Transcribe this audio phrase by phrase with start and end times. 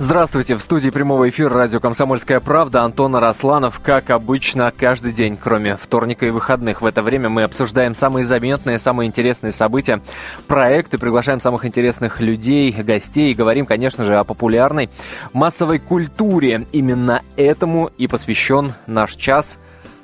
[0.00, 3.80] Здравствуйте, в студии прямого эфира радио «Комсомольская правда» Антон Арасланов.
[3.80, 6.82] Как обычно, каждый день, кроме вторника и выходных.
[6.82, 10.00] В это время мы обсуждаем самые заметные, самые интересные события,
[10.46, 14.88] проекты, приглашаем самых интересных людей, гостей и говорим, конечно же, о популярной
[15.32, 16.64] массовой культуре.
[16.70, 19.58] Именно этому и посвящен наш час,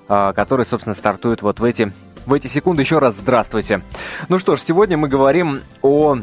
[0.08, 1.92] а, который, собственно, стартует вот в эти,
[2.26, 2.82] в эти секунды.
[2.82, 3.80] Еще раз здравствуйте.
[4.28, 6.18] Ну что ж, сегодня мы говорим о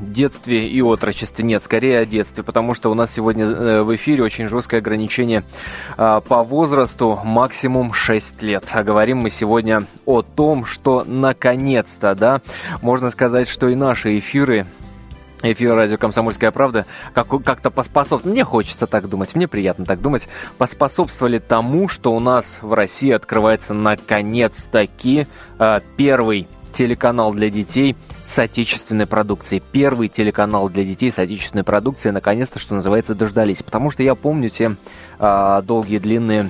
[0.00, 1.44] детстве и отрочестве.
[1.44, 5.44] Нет, скорее о детстве, потому что у нас сегодня э, в эфире очень жесткое ограничение
[5.96, 8.64] а, по возрасту, максимум 6 лет.
[8.72, 12.42] А говорим мы сегодня о том, что наконец-то, да,
[12.82, 14.66] можно сказать, что и наши эфиры
[15.42, 16.84] эфир радио «Комсомольская правда»
[17.14, 22.20] как, как-то поспособствовали, мне хочется так думать, мне приятно так думать, поспособствовали тому, что у
[22.20, 25.26] нас в России открывается наконец-таки
[25.58, 27.96] э, первый телеканал для детей–
[28.30, 29.60] с отечественной продукцией.
[29.72, 33.62] Первый телеканал для детей с отечественной продукцией, наконец-то, что называется, дождались.
[33.62, 34.76] Потому что я помню те
[35.18, 36.48] э, долгие длинные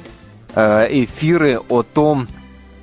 [0.54, 2.28] э, эфиры о том,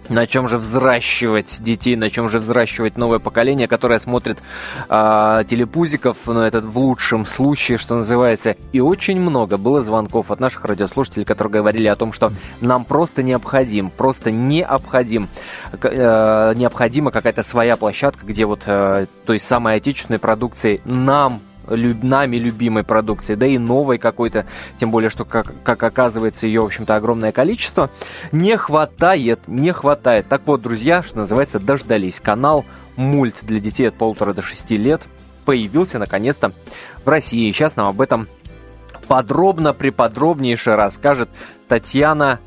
[0.10, 4.40] на чем же взращивать детей, на чем же взращивать новое поколение, которое смотрит
[4.90, 8.56] э, телепузиков, но ну, это в лучшем случае, что называется.
[8.72, 13.24] И очень много было звонков от наших радиослушателей, которые говорили о том, что нам просто
[13.24, 15.28] необходим, просто необходим,
[15.72, 22.38] э, необходима какая-то своя площадка, где вот э, той самой отечественной продукции нам люб, нами
[22.38, 24.46] любимой продукции, да и новой какой-то,
[24.80, 27.90] тем более, что, как, как оказывается, ее, в общем-то, огромное количество,
[28.32, 30.28] не хватает, не хватает.
[30.28, 32.20] Так вот, друзья, что называется, дождались.
[32.20, 32.66] Канал
[32.96, 35.02] мульт для детей от полутора до шести лет
[35.46, 36.52] появился, наконец-то,
[37.06, 37.48] в России.
[37.48, 38.28] И сейчас нам об этом
[39.08, 41.30] подробно, приподробнейше расскажет
[41.68, 42.40] Татьяна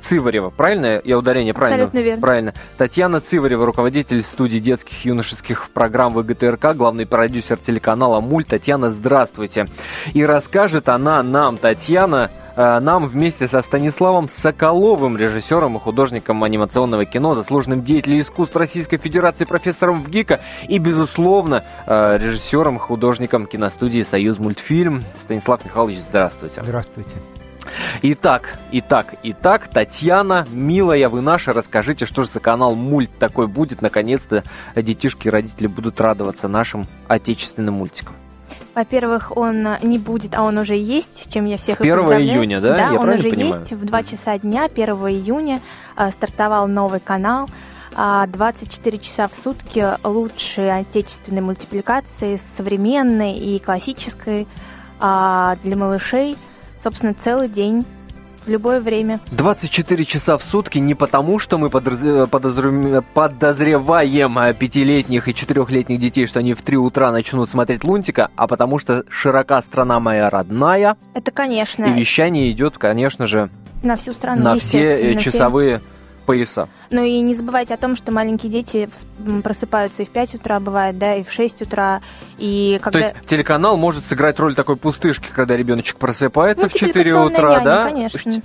[0.00, 1.84] Цыварева, правильно я ударение правильно?
[1.84, 2.20] Абсолютно верно.
[2.22, 2.54] Правильно.
[2.76, 8.48] Татьяна Цыварева, руководитель студии детских и юношеских программ ВГТРК, главный продюсер телеканала Мульт.
[8.48, 9.66] Татьяна, здравствуйте.
[10.14, 17.04] И расскажет она нам, Татьяна, э, нам вместе со Станиславом Соколовым, режиссером и художником анимационного
[17.04, 24.02] кино, заслуженным деятелем искусств Российской Федерации, профессором ВГИКа и, безусловно, э, режиссером и художником киностудии
[24.02, 25.04] «Союз мультфильм».
[25.14, 26.62] Станислав Михайлович, здравствуйте.
[26.62, 27.16] Здравствуйте.
[28.02, 33.82] Итак, итак, итак, Татьяна, милая вы наша, расскажите, что же за канал мульт такой будет.
[33.82, 38.14] Наконец-то детишки и родители будут радоваться нашим отечественным мультикам.
[38.74, 42.76] Во-первых, он не будет, а он уже есть, чем я всех С 1 июня, да?
[42.76, 43.60] Да, я он уже понимаю?
[43.60, 43.72] есть.
[43.72, 45.60] В 2 часа дня 1 июня
[45.96, 47.48] э, стартовал новый канал.
[47.96, 54.46] 24 часа в сутки лучшие отечественные мультипликации, современной и классической
[55.00, 56.36] а, для малышей–
[56.82, 57.84] собственно, целый день
[58.46, 59.20] в любое время.
[59.32, 63.04] 24 часа в сутки не потому, что мы подозреваем
[64.54, 69.04] пятилетних и четырехлетних детей, что они в 3 утра начнут смотреть Лунтика, а потому что
[69.10, 70.96] широка страна моя родная.
[71.14, 71.84] Это, конечно.
[71.84, 73.50] И вещание идет, конечно же,
[73.82, 75.82] на всю страну, на все часовые
[76.28, 76.68] пояса.
[76.90, 78.90] Ну и не забывайте о том, что маленькие дети
[79.42, 82.02] просыпаются и в 5 утра бывает, да, и в 6 утра,
[82.36, 83.00] и когда...
[83.00, 87.52] То есть телеканал может сыграть роль такой пустышки, когда ребеночек просыпается ну, в 4 утра,
[87.52, 87.84] няня, да?
[87.84, 88.42] конечно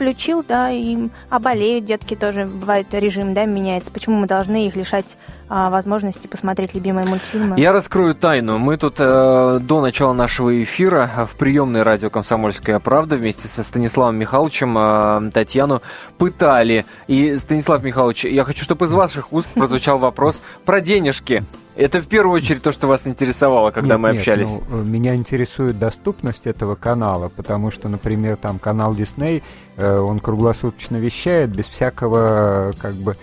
[0.00, 0.96] включил, да, и
[1.28, 3.90] а болеют детки тоже, бывает режим, да, меняется.
[3.90, 5.18] Почему мы должны их лишать
[5.50, 7.60] а, возможности посмотреть любимые мультфильмы?
[7.60, 8.56] Я раскрою тайну.
[8.56, 14.16] Мы тут э, до начала нашего эфира в приемной радио «Комсомольская правда» вместе со Станиславом
[14.16, 15.82] Михайловичем э, Татьяну
[16.16, 16.86] пытали.
[17.06, 21.44] И, Станислав Михайлович, я хочу, чтобы из ваших уст прозвучал вопрос про денежки.
[21.80, 24.50] Это в первую очередь то, что вас интересовало, когда нет, мы нет, общались.
[24.68, 29.42] Ну, меня интересует доступность этого канала, потому что, например, там канал Disney,
[29.78, 33.16] э, он круглосуточно вещает без всякого, как бы,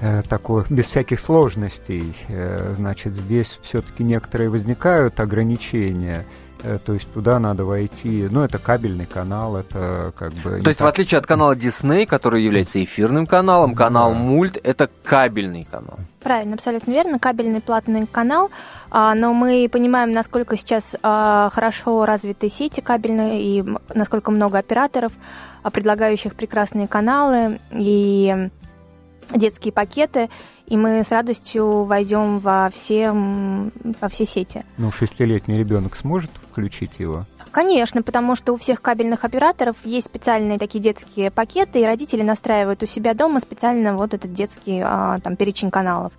[0.00, 2.16] э, такой, без всяких сложностей.
[2.28, 6.26] Э, значит, здесь все-таки некоторые возникают ограничения.
[6.62, 10.60] Э, то есть туда надо войти, ну, это кабельный канал, это как бы...
[10.62, 10.86] То есть так...
[10.86, 14.18] в отличие от канала Disney, который является эфирным каналом, канал да.
[14.18, 15.98] Мульт— это кабельный канал.
[16.22, 18.50] Правильно, абсолютно верно, кабельный платный канал,
[18.90, 23.64] а, но мы понимаем, насколько сейчас а, хорошо развиты сети кабельные и
[23.94, 25.12] насколько много операторов,
[25.62, 28.50] а, предлагающих прекрасные каналы и
[29.34, 30.28] детские пакеты,
[30.66, 34.64] и мы с радостью войдем во все, во все сети.
[34.78, 37.26] Ну, шестилетний ребенок сможет включить его?
[37.52, 42.82] Конечно, потому что у всех кабельных операторов есть специальные такие детские пакеты, и родители настраивают
[42.82, 46.12] у себя дома специально вот этот детский а, там перечень каналов.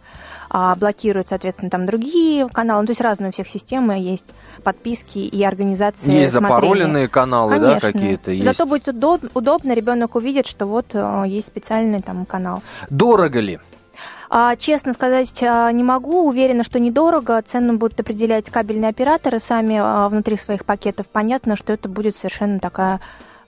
[0.53, 2.81] А, блокируют, соответственно, там другие каналы.
[2.81, 4.25] Ну, то есть разные у всех системы есть
[4.65, 6.55] подписки и организации Есть смотрения.
[6.55, 7.79] запароленные каналы, Конечно.
[7.79, 8.43] да, какие-то есть?
[8.43, 12.61] Зато будет удоб- удобно, ребенок увидит, что вот а, есть специальный там канал.
[12.89, 13.59] Дорого ли?
[14.33, 16.25] А, честно сказать, а, не могу.
[16.25, 17.41] Уверена, что недорого.
[17.41, 21.07] Цену будут определять кабельные операторы сами а, внутри своих пакетов.
[21.11, 23.01] Понятно, что это будет совершенно такая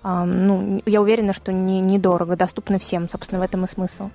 [0.05, 4.09] ну, я уверена, что не, недорого, доступно всем, собственно, в этом и смысл.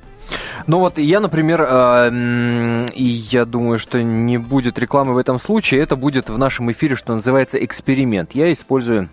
[0.67, 5.81] Ну вот я, например, э, и я думаю, что не будет рекламы в этом случае,
[5.81, 8.33] это будет в нашем эфире, что называется, эксперимент.
[8.33, 9.09] Я использую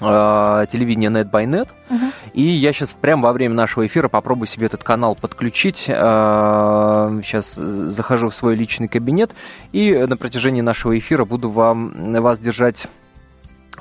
[0.00, 1.68] э, телевидение Net by Net.
[1.88, 2.12] Uh-huh.
[2.34, 5.86] И я сейчас прямо во время нашего эфира попробую себе этот канал подключить.
[5.88, 9.32] Э, сейчас захожу в свой личный кабинет
[9.72, 12.88] и на протяжении нашего эфира буду вам, вас держать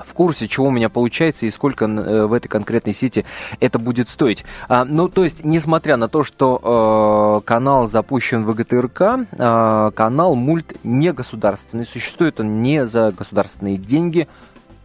[0.05, 3.25] в курсе, чего у меня получается и сколько э, в этой конкретной сети
[3.59, 4.45] это будет стоить.
[4.67, 10.35] А, ну, то есть, несмотря на то, что э, канал запущен в ГТРК, э, канал
[10.35, 14.27] мульт не государственный, существует он не за государственные деньги,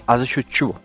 [0.06, 0.76] а за счет чего?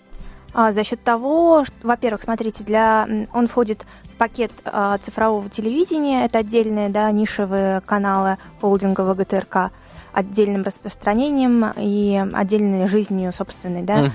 [0.57, 6.25] А, за счет того, что, во-первых, смотрите, для он входит в пакет а, цифрового телевидения,
[6.25, 9.69] это отдельные, да, нишевые каналы холдинга ГТРК,
[10.13, 14.05] отдельным распространением и отдельной жизнью собственной, да.
[14.05, 14.11] Угу.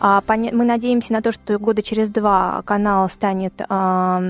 [0.00, 4.22] А, мы надеемся на то, что года через два канал станет а,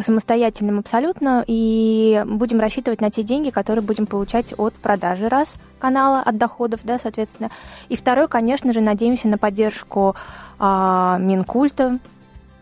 [0.00, 6.22] самостоятельным абсолютно, и будем рассчитывать на те деньги, которые будем получать от продажи раз канала,
[6.24, 7.50] от доходов, да, соответственно.
[7.90, 10.16] И второй, конечно же, надеемся на поддержку
[10.58, 11.98] а, Минкульта,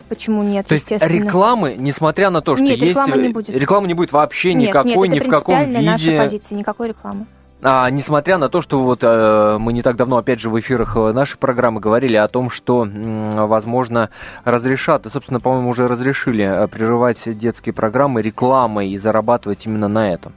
[0.08, 0.66] Почему нет?
[0.66, 3.48] То есть рекламы, несмотря на то, что нет, есть рекламы не будет.
[3.48, 5.80] рекламы не будет вообще нет, никакой, нет, ни в каком виде.
[5.80, 7.26] наша позиция, никакой рекламы.
[7.66, 10.98] А, несмотря на то, что вот э, мы не так давно, опять же, в эфирах
[10.98, 14.10] э, нашей программы говорили о том, что, э, возможно,
[14.44, 20.12] разрешат, и, собственно, по-моему, уже разрешили э, прерывать детские программы рекламой и зарабатывать именно на
[20.12, 20.34] этом.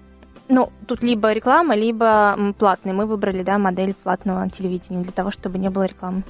[0.49, 2.93] Ну, тут либо реклама, либо платный.
[2.93, 6.23] Мы выбрали, да, модель платного телевидения для того, чтобы не было рекламы.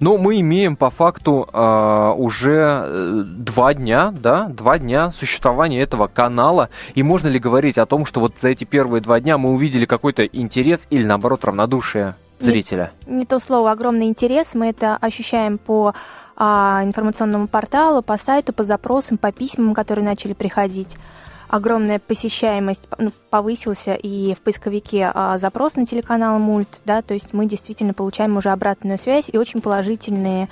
[0.00, 6.70] Ну, мы имеем по факту э, уже два дня, да, два дня существования этого канала.
[6.94, 9.86] И можно ли говорить о том, что вот за эти первые два дня мы увидели
[9.86, 12.90] какой-то интерес или, наоборот, равнодушие зрителя?
[13.06, 14.54] Не, не то слово, огромный интерес.
[14.54, 15.94] Мы это ощущаем по
[16.36, 20.96] а, информационному порталу, по сайту, по запросам, по письмам, которые начали приходить
[21.52, 27.34] огромная посещаемость ну, повысился и в поисковике а, запрос на телеканал Мульт, да, то есть
[27.34, 30.48] мы действительно получаем уже обратную связь и очень положительные,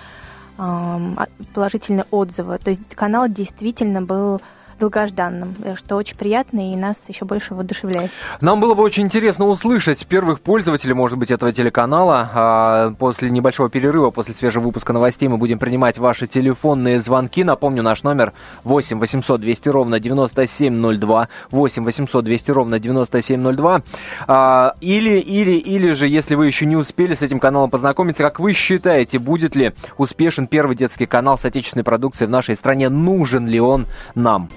[0.58, 2.58] а, положительные отзывы.
[2.58, 4.43] То есть канал действительно был
[4.80, 8.10] долгожданным, э, что очень приятно и нас еще больше воодушевляет.
[8.40, 12.28] Нам было бы очень интересно услышать первых пользователей, может быть, этого телеканала.
[12.34, 17.44] А, после небольшого перерыва, после свежего выпуска новостей мы будем принимать ваши телефонные звонки.
[17.44, 18.32] Напомню, наш номер
[18.64, 23.82] 8 800 200 ровно 9702, 8 800 200 ровно 9702.
[24.26, 28.40] А, или, или, или же, если вы еще не успели с этим каналом познакомиться, как
[28.40, 32.88] вы считаете, будет ли успешен первый детский канал с отечественной продукцией в нашей стране?
[32.88, 34.48] Нужен ли он нам?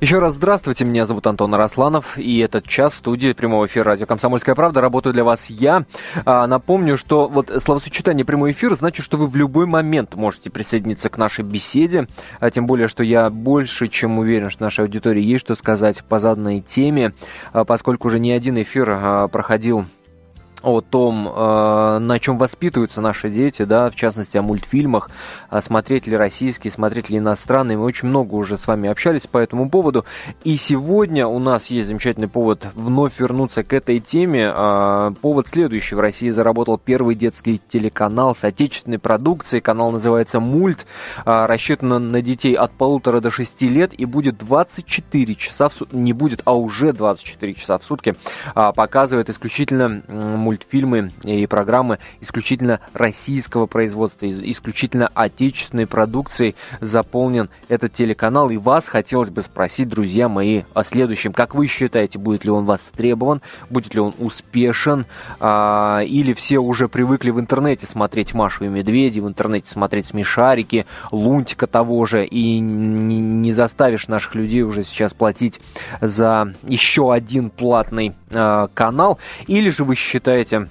[0.00, 4.06] Еще раз здравствуйте, меня зовут Антон Арасланов, и этот час в студии прямого эфира радио
[4.06, 4.80] «Комсомольская правда».
[4.80, 5.84] Работаю для вас я.
[6.24, 11.10] А, напомню, что вот словосочетание «прямой эфир» значит, что вы в любой момент можете присоединиться
[11.10, 12.08] к нашей беседе,
[12.40, 16.18] а тем более, что я больше чем уверен, что нашей аудитории есть что сказать по
[16.18, 17.12] заданной теме,
[17.52, 19.84] а, поскольку уже не один эфир а, проходил
[20.62, 25.10] о том, э, на чем воспитываются наши дети, да, в частности о мультфильмах,
[25.48, 27.78] а смотреть ли российские, смотреть ли иностранные.
[27.78, 30.04] Мы очень много уже с вами общались по этому поводу.
[30.44, 34.50] И сегодня у нас есть замечательный повод вновь вернуться к этой теме.
[34.52, 35.94] А, повод следующий.
[35.94, 39.60] В России заработал первый детский телеканал с отечественной продукцией.
[39.60, 40.86] Канал называется «Мульт».
[41.24, 45.96] А, рассчитан на детей от полутора до шести лет и будет 24 часа в сутки,
[45.96, 48.14] не будет, а уже 24 часа в сутки
[48.54, 50.02] показывает исключительно
[50.50, 58.50] мультфильмы и программы исключительно российского производства, исключительно отечественной продукцией заполнен этот телеканал.
[58.50, 61.32] И вас хотелось бы спросить, друзья мои, о следующем.
[61.32, 65.06] Как вы считаете, будет ли он востребован, будет ли он успешен,
[65.38, 70.84] а, или все уже привыкли в интернете смотреть Машу и Медведи, в интернете смотреть Смешарики,
[71.12, 75.60] Лунтика того же, и не, заставишь наших людей уже сейчас платить
[76.00, 80.68] за еще один платный канал, или же вы считаете, считаете,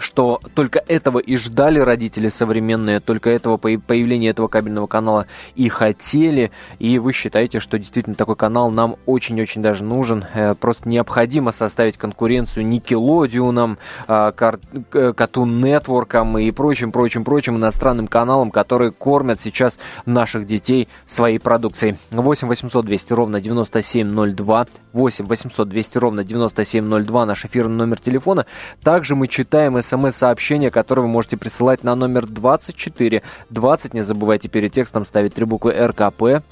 [0.00, 6.50] что только этого и ждали родители современные, только этого появления этого кабельного канала и хотели,
[6.78, 11.98] и вы считаете, что действительно такой канал нам очень-очень даже нужен, э, просто необходимо составить
[11.98, 13.78] конкуренцию Никелодиунам,
[14.08, 21.38] а, Cartoon Network и прочим, прочим, прочим иностранным каналам, которые кормят сейчас наших детей своей
[21.38, 21.98] продукцией.
[22.10, 28.46] 8 800 200 ровно 9702, 8 800 200 ровно 9702 наш эфирный номер телефона.
[28.82, 33.94] Также мы читаем смс смс-сообщение, которое вы можете присылать на номер 24 20.
[33.94, 36.42] Не забывайте перед текстом ставить три буквы РКП.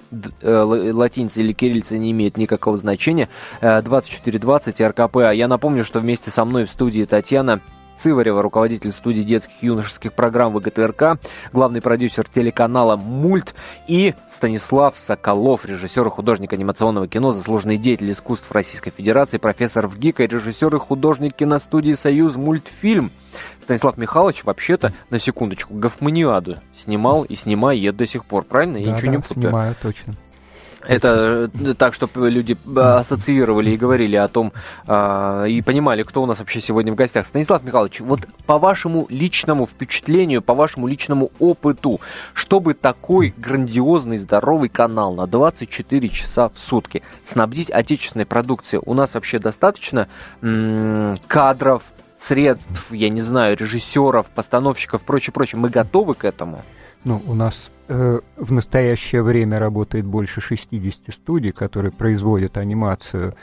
[0.42, 3.28] Э, латиница или кириллица не имеет никакого значения.
[3.60, 5.16] 2420 РКП.
[5.18, 7.60] А я напомню, что вместе со мной в студии Татьяна
[7.98, 11.18] Цыварева, руководитель студии детских и юношеских программ ВГТРК,
[11.52, 13.54] главный продюсер телеканала «Мульт»
[13.88, 19.98] и Станислав Соколов, режиссер и художник анимационного кино, заслуженный деятель искусств Российской Федерации, профессор в
[19.98, 23.10] ГИКа, режиссер и художник киностудии «Союз Мультфильм».
[23.62, 28.78] Станислав Михайлович вообще-то, на секундочку, Гофманиаду снимал и снимает до сих пор, правильно?
[28.78, 29.42] Я да, ничего да, не путаю.
[29.42, 30.14] снимаю, точно.
[30.86, 34.52] Это э, так, чтобы люди э, ассоциировали и говорили о том,
[34.86, 37.26] э, и понимали, кто у нас вообще сегодня в гостях.
[37.26, 42.00] Станислав Михайлович, вот по вашему личному впечатлению, по вашему личному опыту,
[42.32, 49.14] чтобы такой грандиозный, здоровый канал на 24 часа в сутки снабдить отечественной продукцией, у нас
[49.14, 50.08] вообще достаточно
[51.26, 51.82] кадров,
[52.18, 55.60] средств, я не знаю, режиссеров, постановщиков, прочее, прочее.
[55.60, 56.62] Мы готовы к этому?
[57.04, 63.34] Ну, у нас э, в настоящее время работает больше 60 студий, которые производят анимацию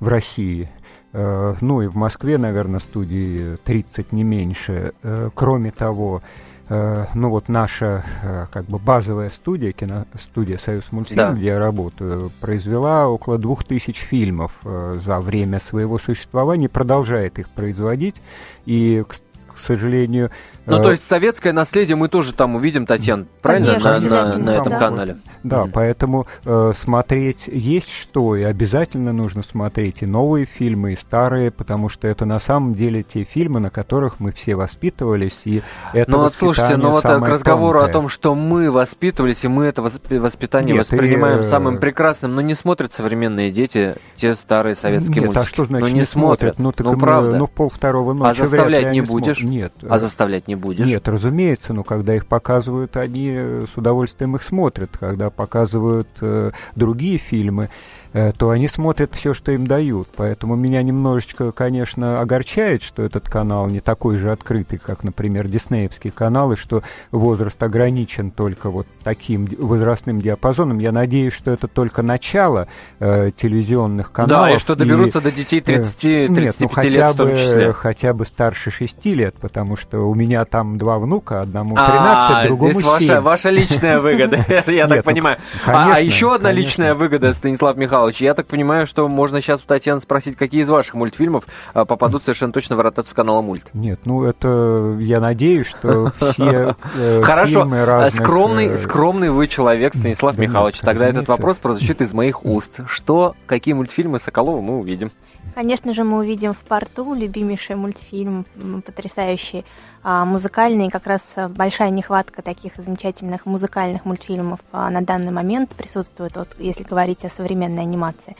[0.00, 0.68] в России.
[1.12, 4.92] Э, ну и в Москве, наверное, студии 30 не меньше.
[5.02, 6.22] Э, кроме того,
[6.68, 11.32] э, ну вот наша э, как бы базовая студия, киностудия «Союз мультфильм», да.
[11.32, 17.50] где я работаю, произвела около двух тысяч фильмов э, за время своего существования, продолжает их
[17.50, 18.16] производить.
[18.64, 19.16] И, к,
[19.54, 20.30] к сожалению,
[20.66, 23.80] ну, то э, есть советское наследие мы тоже там увидим, Татьяна, правильно?
[23.80, 24.78] Конечно, на, на, на этом да.
[24.78, 25.16] канале.
[25.42, 25.70] Да, mm.
[25.72, 31.88] поэтому э, смотреть есть что, и обязательно нужно смотреть и новые фильмы, и старые, потому
[31.88, 36.18] что это на самом деле те фильмы, на которых мы все воспитывались, и это Ну
[36.18, 37.90] вот слушайте, ну вот к разговору тонкое.
[37.90, 42.40] о том, что мы воспитывались, и мы это воспитание Нет, воспринимаем и, самым прекрасным, но
[42.40, 45.42] не смотрят современные дети те старые советские Нет, мультики.
[45.42, 46.58] а что значит ну, не, не смотрят?
[46.58, 47.36] Ну, так ну, правда.
[47.36, 49.38] Ну, пол второго ночи А заставлять не будешь?
[49.38, 49.48] Смо...
[49.48, 49.72] Нет.
[49.88, 50.86] А заставлять не будешь?
[50.86, 54.90] Нет, разумеется, но когда их показывают, они с удовольствием их смотрят.
[54.98, 60.08] Когда показывают э, другие фильмы, Э, то они смотрят все, что им дают.
[60.16, 66.12] Поэтому меня немножечко, конечно, огорчает, что этот канал не такой же открытый, как, например, диснеевские
[66.12, 70.78] каналы, что возраст ограничен только вот таким возрастным диапазоном.
[70.78, 72.68] Я надеюсь, что это только начало
[73.00, 74.50] э, телевизионных каналов.
[74.50, 77.36] Да, и что доберутся и, до детей 30-35 э, нет, ну, хотя лет в том
[77.36, 77.66] числе.
[77.68, 81.86] Бы, хотя бы старше 6 лет, потому что у меня там два внука, одному 13,
[81.88, 82.92] а, другому здесь 7.
[83.08, 85.38] Ваша, ваша личная выгода, я так ну, понимаю.
[85.66, 89.60] А, а еще одна личная выгода, Станислав Михайлович, Михайлович, я так понимаю, что можно сейчас
[89.62, 93.66] у Татьяны спросить, какие из ваших мультфильмов а, попадут совершенно точно в ротацию канала Мульт.
[93.74, 97.68] Нет, ну это я надеюсь, что все э, Хорошо,
[98.10, 100.80] скромный, э, скромный вы человек, Станислав Михайлович.
[100.80, 102.80] Тогда этот вопрос прозвучит из моих уст.
[102.88, 105.12] Что, какие мультфильмы Соколова мы увидим?
[105.54, 108.46] Конечно же, мы увидим в порту любимейший мультфильм,
[108.86, 109.64] потрясающий,
[110.02, 110.88] а, музыкальный.
[110.88, 116.84] Как раз большая нехватка таких замечательных музыкальных мультфильмов а, на данный момент присутствует, вот, если
[116.84, 118.36] говорить о современной анимации.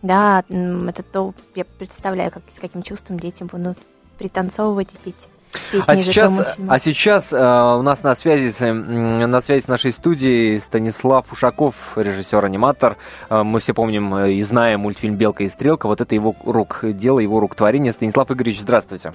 [0.00, 3.76] Да, это то, я представляю, как, с каким чувством дети будут
[4.16, 5.28] пританцовывать и петь.
[5.86, 10.58] А сейчас, а сейчас э, у нас на связи, с, на связи с нашей студией
[10.60, 12.96] Станислав Ушаков, режиссер-аниматор.
[13.30, 15.86] Э, мы все помним э, и знаем мультфильм «Белка и стрелка».
[15.86, 17.92] Вот это его рук дело, его рук творения.
[17.92, 19.12] Станислав Игоревич, здравствуйте.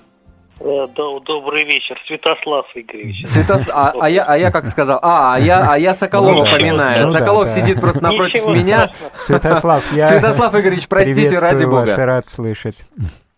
[0.60, 0.88] Э,
[1.25, 3.28] добрый вечер, Святослав Игоревич.
[3.28, 3.63] Святос...
[3.70, 5.00] А, а, я, а я как сказал?
[5.02, 7.08] А, а я, а я Соколова ну, поминаю.
[7.08, 8.92] Ну, Соколов да, сидит просто напротив Ничего меня.
[9.18, 11.88] Святослав, я Святослав Игоревич, простите, ради бога.
[11.88, 12.78] Вас, рад слышать.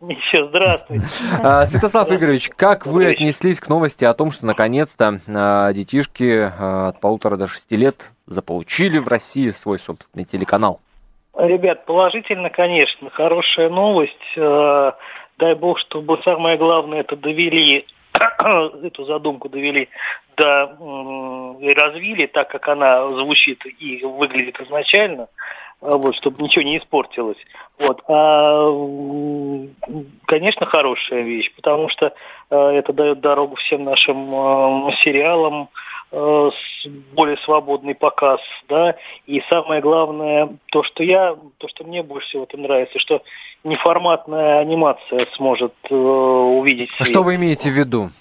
[0.09, 1.05] Еще здравствуйте.
[1.43, 6.89] А, Святослав Игоревич, как вы отнеслись к новости о том, что наконец-то а, детишки а,
[6.89, 10.79] от полутора до шести лет заполучили в России свой собственный телеканал?
[11.37, 14.13] Ребят, положительно, конечно, хорошая новость.
[14.35, 17.85] Дай бог, чтобы самое главное это довели,
[18.83, 19.89] эту задумку довели
[20.37, 25.27] до и развили так, как она звучит и выглядит изначально.
[25.85, 27.37] А, вот, чтобы ничего не испортилось.
[27.77, 28.01] Вот.
[28.07, 28.71] А,
[30.25, 32.13] конечно, хорошая вещь, потому что
[32.49, 35.69] а, это дает дорогу всем нашим а, сериалам,
[36.11, 38.39] с более свободный показ,
[38.69, 43.21] да, и самое главное, то, что я, то, что мне больше всего это нравится, что
[43.65, 46.91] неформатная анимация сможет э, увидеть.
[46.99, 48.11] А что вы имеете в виду?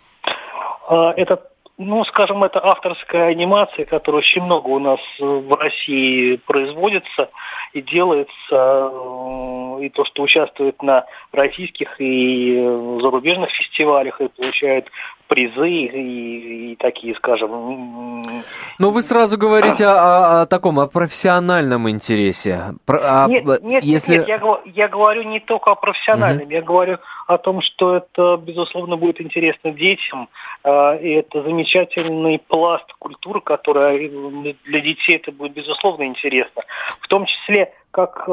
[0.89, 1.43] Это
[1.77, 7.31] ну, скажем, это авторская анимация, которая очень много у нас в России производится
[7.73, 8.33] и делается.
[8.53, 12.55] Э, и то, что участвует на российских и
[13.01, 14.89] зарубежных фестивалях и получает
[15.35, 18.45] призы и, и такие, скажем...
[18.79, 22.75] Но вы сразу говорите о, о таком, о профессиональном интересе.
[22.87, 24.19] Про, нет, о, нет, если...
[24.19, 26.53] нет, я, я говорю не только о профессиональном, угу.
[26.53, 30.29] я говорю о том, что это, безусловно, будет интересно детям,
[30.63, 36.63] э, и это замечательный пласт культуры, которая для детей это будет, безусловно, интересно.
[37.01, 38.33] В том числе, как э,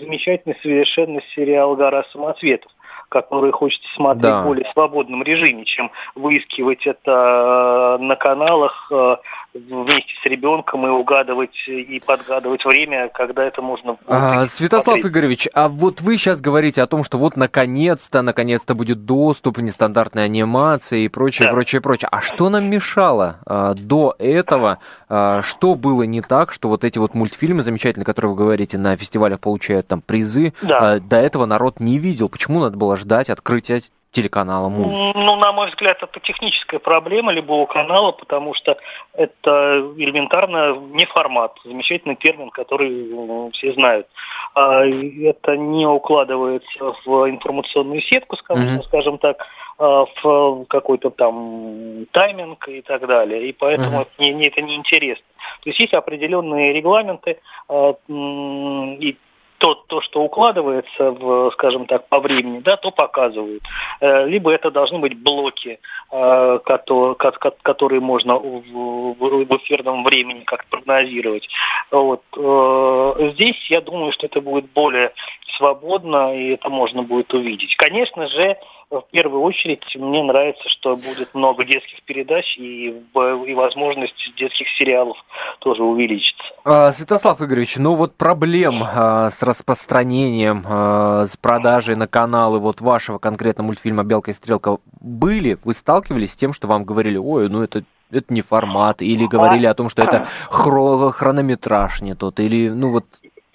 [0.00, 2.72] замечательный совершенно сериал «Гора самоцветов»,
[3.08, 4.42] которые хочется смотреть да.
[4.42, 9.16] в более свободном режиме, чем выискивать это э, на каналах э,
[9.58, 13.96] вместе с ребенком и угадывать и подгадывать время, когда это можно.
[14.06, 15.06] А, Святослав смотреть.
[15.06, 20.24] Игоревич, а вот вы сейчас говорите о том, что вот наконец-то, наконец-то будет доступ, нестандартной
[20.24, 21.52] анимации и прочее, да.
[21.52, 22.08] прочее, прочее.
[22.10, 24.78] А что нам мешало а, до этого?
[25.08, 28.96] А, что было не так, что вот эти вот мультфильмы замечательные, которые вы говорите, на
[28.96, 30.78] фестивалях получают там призы, да.
[30.78, 32.28] а, до этого народ не видел?
[32.28, 35.12] Почему надо было ждать открытия телеканала МУЛ?
[35.14, 38.76] Ну, на мой взгляд, это техническая проблема любого канала, потому что
[39.14, 41.58] это элементарно не формат.
[41.64, 44.06] Замечательный термин, который все знают.
[44.54, 48.84] А, это не укладывается в информационную сетку, скажем, mm-hmm.
[48.84, 49.46] скажем так,
[49.78, 53.48] а, в какой-то там тайминг и так далее.
[53.48, 54.42] И поэтому mm-hmm.
[54.46, 54.76] это, не,
[55.12, 55.20] это.
[55.62, 57.38] То есть есть определенные регламенты,
[57.68, 59.16] а, и
[59.58, 63.62] то, то, что укладывается, в, скажем так, по времени, да, то показывают.
[64.00, 71.48] Э, либо это должны быть блоки, э, которые можно в эфирном времени как прогнозировать.
[71.90, 72.22] Вот.
[72.36, 75.12] Э, здесь я думаю, что это будет более
[75.56, 77.76] свободно, и это можно будет увидеть.
[77.76, 78.56] Конечно же,
[78.90, 85.18] в первую очередь мне нравится, что будет много детских передач и, и возможность детских сериалов
[85.58, 86.42] тоже увеличится.
[86.64, 92.80] А, Святослав Игоревич, ну вот проблем а, с распространением, а, с продажей на каналы вот
[92.80, 95.58] вашего конкретно мультфильма «Белка и стрелка» были?
[95.64, 99.66] Вы сталкивались с тем, что вам говорили, ой, ну это это не формат, или говорили
[99.66, 103.04] о том, что это хро хронометраж не тот, или, ну вот...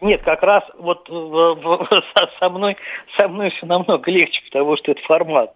[0.02, 2.78] Нет, как раз вот со мной,
[3.18, 5.54] со мной все намного легче, потому что это формат.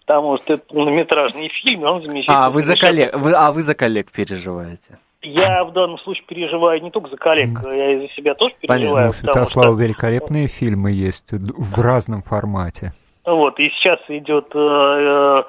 [0.00, 2.34] Потому что это полнометражный фильм, он замечательный.
[2.34, 4.98] А вы за коллег, вы, а вы за коллег переживаете?
[5.22, 9.10] Я в данном случае переживаю не только за коллег, я и за себя тоже переживаю.
[9.12, 9.82] Понятно, потому Святослава что...
[9.82, 12.92] великолепные фильмы есть в разном формате.
[13.24, 15.42] Вот, и сейчас идет э, э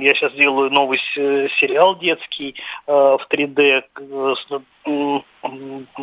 [0.00, 0.98] я сейчас делаю новый
[1.60, 2.56] сериал детский
[2.86, 3.84] э, в 3D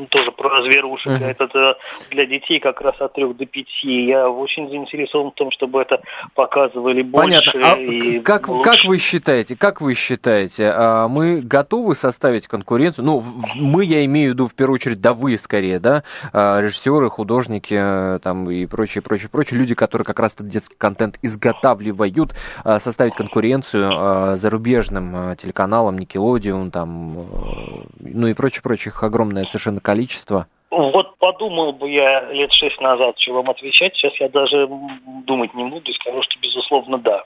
[0.10, 1.12] тоже про зверушек.
[1.12, 1.36] Uh-huh.
[1.38, 1.78] Это
[2.12, 3.66] для детей как раз от 3 до 5.
[3.84, 6.02] Я очень заинтересован в том, чтобы это
[6.36, 7.52] показывали больше.
[7.52, 7.74] Понятно.
[7.74, 8.70] А и как, лучше.
[8.70, 13.06] как вы считаете, как вы считаете, а, мы готовы составить конкуренцию?
[13.06, 13.24] Ну,
[13.56, 17.76] мы, я имею в виду, в первую очередь, да вы скорее, да, а, режиссеры, художники
[17.78, 22.80] э, там и прочие, прочие, прочие люди, которые как раз этот детский контент изготавливают, а,
[22.80, 27.24] составить конкуренцию зарубежным телеканалам, Nickelodeon, там, э,
[28.00, 30.48] ну и прочее, прочее, их огромное совершенно количество.
[30.70, 33.96] Вот подумал бы я лет шесть назад, что вам отвечать.
[33.96, 34.68] Сейчас я даже
[35.26, 37.24] думать не буду и скажу, что безусловно да.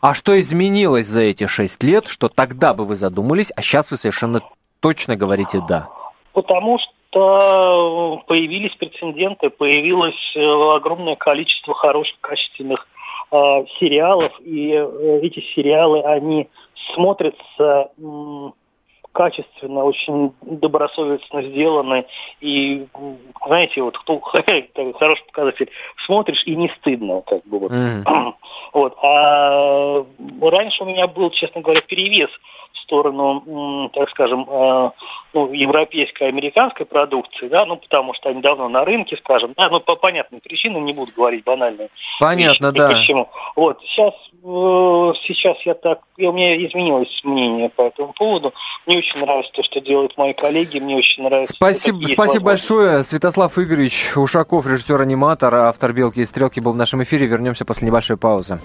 [0.00, 3.96] А что изменилось за эти шесть лет, что тогда бы вы задумались, а сейчас вы
[3.96, 4.42] совершенно
[4.80, 5.88] точно говорите да?
[6.32, 12.86] Потому что появились прецеденты, появилось э, огромное количество хороших, качественных
[13.32, 13.36] э,
[13.78, 16.48] сериалов, и э, эти сериалы, они
[16.94, 17.90] смотрятся
[19.12, 22.06] качественно, очень добросовестно сделаны.
[22.40, 22.86] И,
[23.46, 24.20] знаете, вот кто
[24.98, 25.70] хороший показатель,
[26.06, 27.72] смотришь и не стыдно, как бы вот.
[27.72, 28.04] Mm.
[28.72, 28.96] вот.
[29.02, 30.04] А
[30.42, 32.30] раньше у меня был, честно говоря, перевес
[32.72, 34.90] в сторону, так скажем, э,
[35.34, 39.80] ну, европейской, американской продукции, да, ну, потому что они давно на рынке, скажем, да, ну,
[39.80, 41.88] по понятным причинам, не буду говорить банально.
[42.20, 42.88] Понятно, вещи, да.
[42.88, 43.28] Почему.
[43.56, 48.54] Вот, сейчас, э, сейчас я так, у меня изменилось мнение по этому поводу.
[48.86, 51.52] Мне очень нравится то, что делают мои коллеги, мне очень нравится.
[51.54, 53.02] Спасибо, спасибо большое.
[53.02, 57.26] Святослав Игоревич Ушаков, режиссер-аниматор, автор «Белки и стрелки» был в нашем эфире.
[57.26, 58.60] Вернемся после небольшой паузы.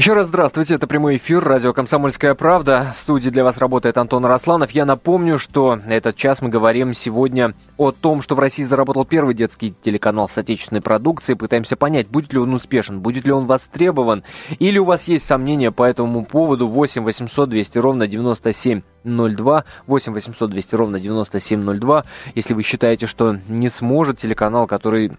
[0.00, 2.94] Еще раз здравствуйте, это прямой эфир, радио «Комсомольская правда».
[2.98, 4.70] В студии для вас работает Антон Росланов.
[4.70, 9.34] Я напомню, что этот час мы говорим сегодня о том, что в России заработал первый
[9.34, 11.36] детский телеканал с отечественной продукцией.
[11.36, 14.24] Пытаемся понять, будет ли он успешен, будет ли он востребован,
[14.58, 16.66] или у вас есть сомнения по этому поводу.
[16.66, 22.04] 8 800 200 ровно 9702, 8 800 200 ровно 9702.
[22.34, 25.12] Если вы считаете, что не сможет телеканал, который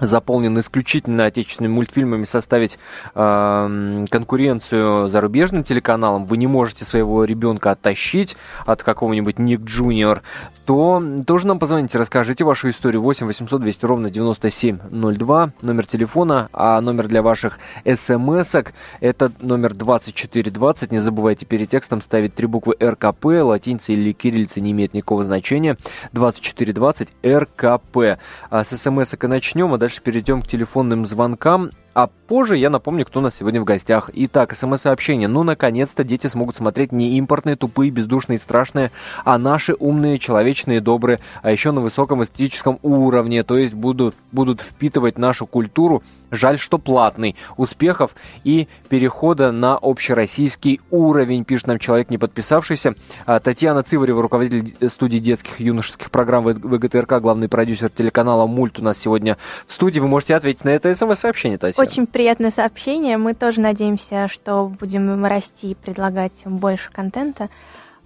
[0.00, 2.78] заполнен исключительно отечественными мультфильмами, составить
[3.14, 10.22] э, конкуренцию зарубежным телеканалам, вы не можете своего ребенка оттащить от какого-нибудь Ник Джуниор,
[10.68, 13.00] то тоже нам позвоните, расскажите вашу историю.
[13.00, 20.92] 8 800 200 ровно 9702, номер телефона, а номер для ваших смс-ок это номер 2420.
[20.92, 25.78] Не забывайте перед текстом ставить три буквы РКП, латиница или кириллица не имеет никакого значения.
[26.12, 28.20] 2420 РКП.
[28.50, 31.70] А с смс-ок и начнем, а дальше перейдем к телефонным звонкам.
[31.98, 34.08] А позже я напомню, кто у нас сегодня в гостях.
[34.14, 35.26] Итак, смс-сообщение.
[35.26, 38.92] Ну, наконец-то дети смогут смотреть не импортные, тупые, бездушные, страшные,
[39.24, 43.42] а наши умные, человечные, добрые, а еще на высоком эстетическом уровне.
[43.42, 47.36] То есть будут, будут впитывать нашу культуру, Жаль, что платный.
[47.56, 48.14] Успехов
[48.44, 52.94] и перехода на общероссийский уровень, пишет нам человек, не подписавшийся.
[53.26, 58.82] А, Татьяна Циварева, руководитель студии детских и юношеских программ ВГТРК, главный продюсер телеканала «Мульт» у
[58.82, 59.36] нас сегодня
[59.66, 60.00] в студии.
[60.00, 61.88] Вы можете ответить на это смс-сообщение, Татьяна.
[61.88, 63.16] Очень приятное сообщение.
[63.18, 67.48] Мы тоже надеемся, что будем расти и предлагать больше контента.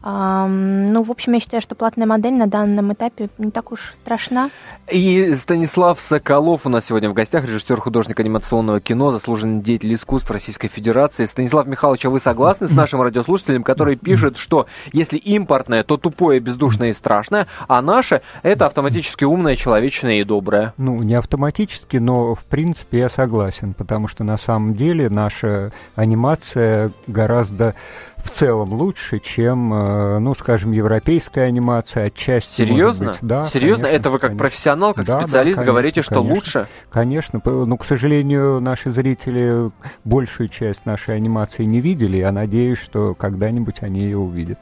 [0.04, 4.50] Ну, в общем, я считаю, что платная модель на данном этапе не так уж страшна.
[4.90, 10.30] И Станислав Соколов у нас сегодня в гостях, режиссер, художник анимационного кино, заслуженный деятель искусств
[10.30, 11.24] Российской Федерации.
[11.24, 16.40] Станислав Михайлович, а вы согласны с нашим радиослушателем, который пишет, что если импортное, то тупое,
[16.40, 20.74] бездушное и страшное, а наше– это автоматически умное, человечное и доброе?
[20.78, 26.90] Ну, не автоматически, но в принципе я согласен, потому что на самом деле наша анимация
[27.06, 27.76] гораздо
[28.22, 32.62] в целом лучше, чем, э, ну, скажем, европейская анимация отчасти.
[32.62, 33.12] Серьезно?
[33.12, 33.46] Быть, да.
[33.46, 33.85] Серьезно?
[33.85, 34.44] Конечно, Это вы как конечно.
[34.44, 36.68] профессионал, как да, специалист да, конечно, говорите, что конечно, лучше?
[36.90, 37.40] Конечно.
[37.44, 39.70] Ну, к сожалению, наши зрители
[40.04, 42.18] большую часть нашей анимации не видели.
[42.18, 44.58] Я надеюсь, что когда-нибудь они ее увидят.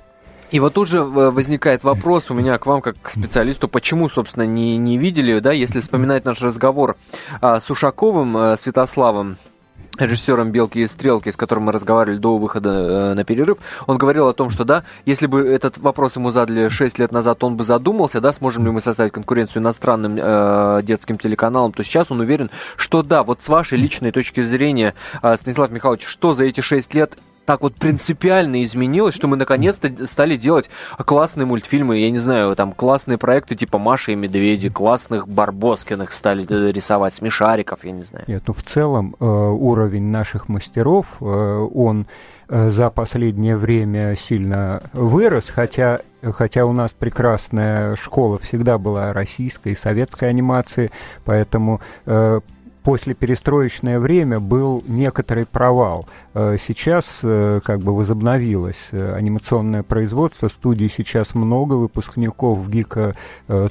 [0.50, 4.08] И вот тут же э, возникает вопрос у меня к вам, как к специалисту, почему,
[4.08, 6.96] собственно, не, не видели, да, если вспоминать наш разговор
[7.40, 9.38] а, с Ушаковым, а, Святославом,
[9.98, 14.28] режиссером «Белки и стрелки», с которым мы разговаривали до выхода э, на перерыв, он говорил
[14.28, 17.64] о том, что да, если бы этот вопрос ему задали 6 лет назад, он бы
[17.64, 22.50] задумался, да, сможем ли мы составить конкуренцию иностранным э, детским телеканалам, то сейчас он уверен,
[22.76, 26.94] что да, вот с вашей личной точки зрения, э, Станислав Михайлович, что за эти 6
[26.94, 27.16] лет
[27.50, 30.70] так вот принципиально изменилось, что мы наконец-то стали делать
[31.04, 36.46] классные мультфильмы, я не знаю, там классные проекты типа Маша и Медведи, классных Барбоскиных стали
[36.70, 38.24] рисовать, смешариков, я не знаю.
[38.28, 42.06] Нет, ну в целом э, уровень наших мастеров, э, он
[42.48, 49.72] э, за последнее время сильно вырос, хотя хотя у нас прекрасная школа всегда была российской
[49.72, 50.92] и советской анимации,
[51.24, 52.40] поэтому э,
[52.82, 56.06] после перестроечное время был некоторый провал.
[56.32, 63.16] Э, сейчас э, как бы возобновилось э, анимационное производство, студий сейчас много, выпускников ГИКа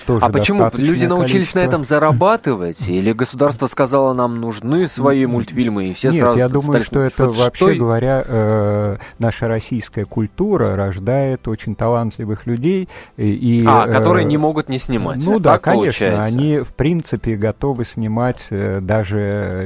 [0.06, 0.70] тоже А почему?
[0.74, 1.60] Люди научились количество.
[1.60, 2.90] на этом зарабатывать?
[2.90, 7.34] Или государство сказало, нам нужны свои мультфильмы, и все Нет, сразу я думаю, что это,
[7.34, 7.76] что, вообще что...
[7.76, 12.90] говоря, наша российская культура рождает очень талантливых людей.
[13.18, 15.20] И, а, которые не могут не снимать.
[15.24, 16.24] Ну да, конечно, получается.
[16.24, 18.99] они в принципе готовы снимать даже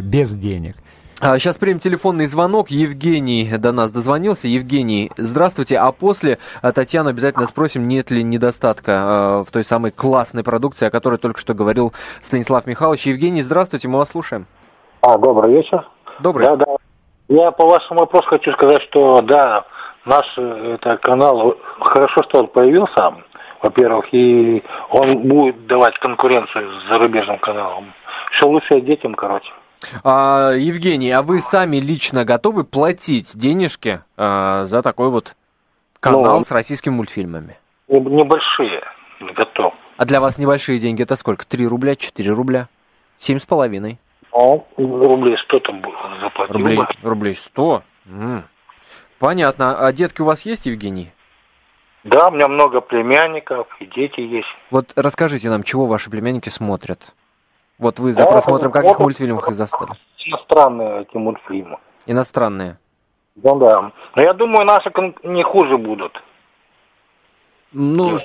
[0.01, 0.75] без денег.
[1.21, 2.69] Сейчас примем телефонный звонок.
[2.69, 4.49] Евгений до нас дозвонился.
[4.49, 5.77] Евгений, здравствуйте.
[5.77, 10.85] А после а, Татьяну обязательно спросим, нет ли недостатка э, в той самой классной продукции,
[10.85, 13.05] о которой только что говорил Станислав Михайлович.
[13.05, 14.47] Евгений, здравствуйте, мы вас слушаем.
[15.01, 15.87] А, добрый вечер.
[16.19, 16.45] Добрый.
[16.45, 16.65] Да, да.
[17.29, 19.65] Я по вашему вопросу хочу сказать, что да,
[20.05, 23.13] наш это канал, хорошо, что он появился,
[23.61, 27.93] во-первых, и он будет давать конкуренцию с зарубежным каналом.
[28.33, 29.51] Все лучше детям, короче.
[30.03, 35.35] А, Евгений, а вы сами лично готовы платить денежки а, за такой вот
[35.99, 37.57] канал ну, с российскими мультфильмами?
[37.87, 38.81] Небольшие,
[39.35, 39.73] готов.
[39.97, 41.45] А для вас небольшие деньги это сколько?
[41.45, 42.69] Три рубля, четыре рубля?
[43.17, 43.99] Семь с половиной?
[44.31, 45.81] Ну, рублей сто там
[46.21, 47.83] заплатил рублей, Рублей сто?
[48.07, 48.43] М-м.
[49.19, 49.77] Понятно.
[49.85, 51.11] А детки у вас есть, Евгений?
[52.03, 54.47] Да, у меня много племянников, и дети есть.
[54.71, 57.13] Вот расскажите нам, чего ваши племянники смотрят?
[57.79, 59.91] Вот вы за просмотром каких мультфильмов их застали?
[60.25, 61.77] Иностранные эти мультфильмы.
[62.05, 62.77] Иностранные?
[63.35, 63.91] Ну да.
[64.15, 64.91] Но я думаю, наши
[65.23, 66.21] не хуже будут.
[67.75, 68.19] Ну,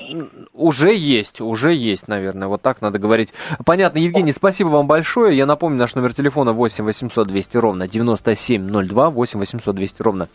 [0.53, 3.33] уже есть, уже есть, наверное, вот так надо говорить.
[3.65, 5.35] Понятно, Евгений, спасибо вам большое.
[5.35, 10.27] Я напомню, наш номер телефона 8 800 200 ровно 9702, 8 800 200 ровно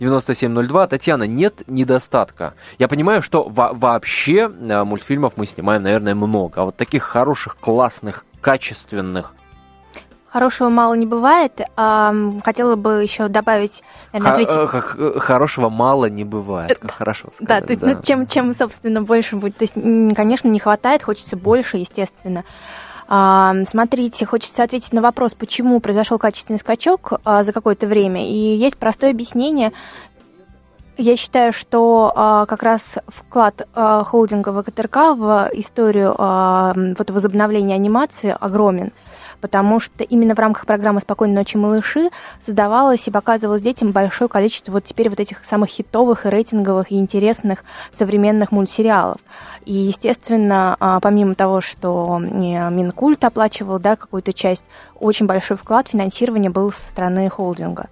[0.00, 0.86] 9702.
[0.86, 2.54] Татьяна, нет недостатка.
[2.78, 7.58] Я понимаю, что во вообще э, мультфильмов мы снимаем, наверное, много, а вот таких хороших,
[7.58, 9.34] классных, качественных.
[10.28, 11.60] Хорошего мало не бывает.
[11.76, 14.96] Хотела бы еще добавить, наверное, ответить...
[14.96, 17.48] Э, хорошего мало не бывает, как хорошо сказать.
[17.48, 17.88] Да, то есть, да.
[17.88, 19.58] Ну, чем, чем, собственно, больше будет.
[19.58, 22.44] То есть, конечно, не хватает, хочется больше, естественно.
[23.08, 28.26] Смотрите, хочется ответить на вопрос, почему произошел качественный скачок а, за какое-то время.
[28.26, 29.72] И есть простое объяснение.
[30.98, 37.74] Я считаю, что э, как раз вклад э, холдинга ВКТРК в историю э, вот возобновления
[37.74, 38.92] анимации огромен
[39.42, 44.72] потому что именно в рамках программы «Спокойной ночи, малыши» создавалось и показывалось детям большое количество
[44.72, 49.18] вот теперь вот этих самых хитовых и рейтинговых и интересных современных мультсериалов.
[49.64, 56.48] И, естественно, а, помимо того, что Минкульт оплачивал да, какую-то часть, очень большой вклад финансирования
[56.48, 57.88] был со стороны холдинга.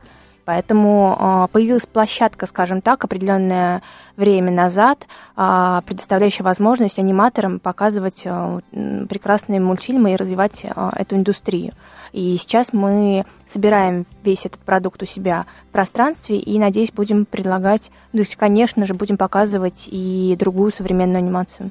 [0.51, 3.83] Поэтому а, появилась площадка, скажем так, определенное
[4.17, 11.71] время назад, а, предоставляющая возможность аниматорам показывать а, прекрасные мультфильмы и развивать эту индустрию.
[12.11, 17.93] И сейчас мы собираем весь этот продукт у себя в пространстве и, надеюсь, будем предлагать,
[18.11, 21.71] то есть, конечно же, будем показывать и другую современную анимацию.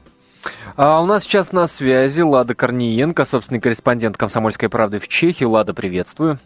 [0.78, 5.44] А у нас сейчас на связи Лада Корниенко, собственный корреспондент «Комсомольской правды» в Чехии.
[5.44, 6.40] Лада, приветствую.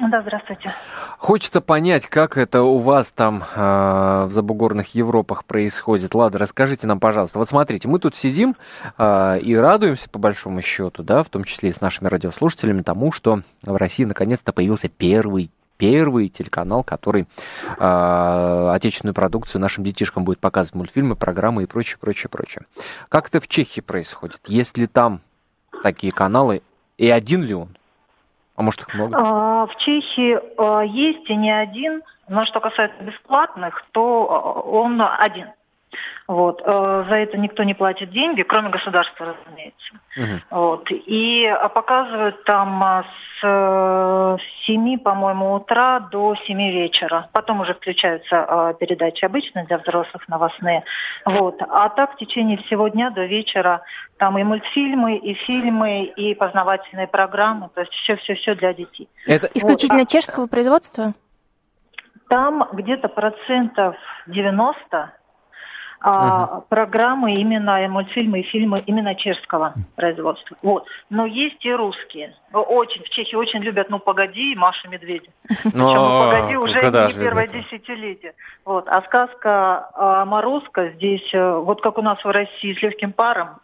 [0.00, 0.72] Да, здравствуйте.
[1.18, 6.14] Хочется понять, как это у вас там э, в забугорных Европах происходит.
[6.14, 7.38] Лада, расскажите нам, пожалуйста.
[7.38, 8.56] Вот смотрите, мы тут сидим
[8.98, 13.12] э, и радуемся, по большому счету, да, в том числе и с нашими радиослушателями, тому,
[13.12, 17.26] что в России наконец-то появился первый первый телеканал, который
[17.78, 22.64] э, отечественную продукцию нашим детишкам будет показывать мультфильмы, программы и прочее, прочее, прочее.
[23.08, 24.40] Как это в Чехии происходит?
[24.46, 25.20] Есть ли там
[25.82, 26.62] такие каналы
[26.96, 27.76] и один ли он?
[28.56, 29.16] А может их много?
[29.18, 35.00] А, в Чехии а, есть и не один, но что касается бесплатных, то а, он
[35.00, 35.48] один.
[36.26, 36.62] Вот.
[36.64, 39.94] Э, за это никто не платит деньги, кроме государства, разумеется.
[40.16, 40.60] Угу.
[40.60, 40.86] Вот.
[40.90, 43.04] И показывают там
[43.40, 47.28] с 7, по-моему, утра до 7 вечера.
[47.32, 50.84] Потом уже включаются передачи обычные для взрослых, новостные.
[51.24, 51.60] Вот.
[51.60, 53.82] А так в течение всего дня до вечера
[54.18, 59.08] там и мультфильмы, и фильмы, и познавательные программы, то есть все-все-все для детей.
[59.26, 60.08] Это исключительно вот.
[60.08, 61.14] чешского производства?
[62.28, 65.12] Там где-то процентов 90
[66.06, 66.66] а, угу.
[66.68, 70.54] программы именно мультфильмы и фильмы именно чешского производства.
[70.60, 70.86] Вот.
[71.08, 72.34] Но есть и русские.
[72.52, 75.30] Очень в Чехии очень любят «Ну погоди» Маша Медведя.
[75.48, 78.34] Причем «Ну погоди» уже не первое десятилетие.
[78.66, 78.86] Вот.
[78.86, 83.60] А сказка а, «Морозко» здесь, э, вот как у нас в России с легким паром,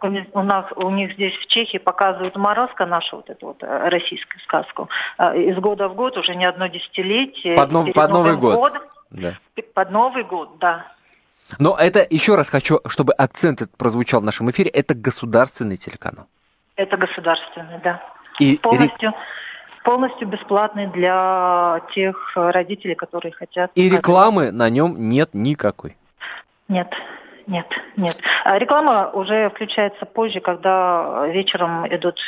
[0.00, 4.40] у нас у них здесь в Чехии показывают Морозко, нашу вот эту вот э, российскую
[4.40, 4.88] сказку.
[5.18, 7.56] Э, из года в год уже не одно десятилетие.
[7.56, 8.54] Под, нов, под Новый год.
[8.56, 9.38] Годом, да.
[9.74, 10.86] Под Новый год, да.
[11.58, 16.26] Но это, еще раз хочу, чтобы акцент этот прозвучал в нашем эфире, это государственный телеканал.
[16.76, 18.02] Это государственный, да.
[18.40, 19.12] И полностью,
[19.84, 23.70] полностью бесплатный для тех родителей, которые хотят.
[23.74, 25.96] И рекламы на нем нет никакой.
[26.68, 26.92] Нет,
[27.46, 28.16] нет, нет.
[28.44, 32.18] А реклама уже включается позже, когда вечером идут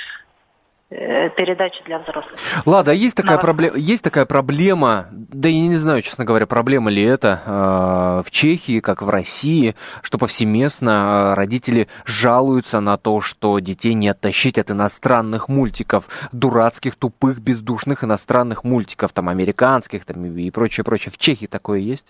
[0.88, 2.38] передачи для взрослых.
[2.64, 6.90] Лада, а есть такая, проблема, есть такая проблема, да я не знаю, честно говоря, проблема
[6.90, 13.20] ли это э, в Чехии, как в России, что повсеместно э, родители жалуются на то,
[13.20, 20.25] что детей не оттащить от иностранных мультиков, дурацких, тупых, бездушных иностранных мультиков, там, американских там,
[20.25, 21.11] и прочее, прочее.
[21.12, 22.07] В Чехии такое есть?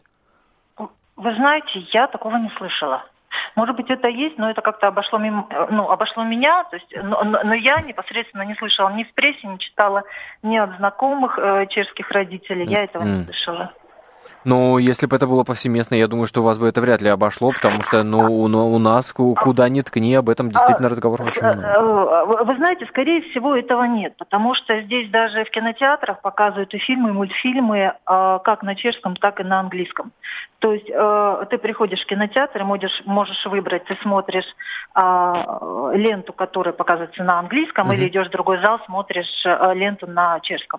[1.17, 3.05] Вы знаете, я такого не слышала.
[3.55, 7.25] Может быть, это есть, но это как-то обошло, мимо, ну, обошло меня, то есть, но,
[7.25, 10.05] но я непосредственно не слышала ни в прессе, не читала
[10.43, 13.07] ни от знакомых э, чешских родителей, я этого mm.
[13.07, 13.73] не слышала.
[14.47, 17.09] Ну, если бы это было повсеместно, я думаю, что у вас бы это вряд ли
[17.09, 21.43] обошло, потому что, ну, у, у нас куда ни ткни, об этом действительно разговор очень
[21.43, 21.63] много.
[21.63, 26.73] Э, э, вы знаете, скорее всего, этого нет, потому что здесь даже в кинотеатрах показывают
[26.75, 30.13] и фильмы, и мультфильмы а, как на чешском, так и на английском.
[30.61, 34.47] То есть э, ты приходишь в кинотеатр и можешь, можешь выбрать, ты смотришь
[34.95, 37.97] а, ленту, которая показывается на английском, uh-huh.
[37.97, 40.79] или идешь в другой зал, смотришь ленту на чешском.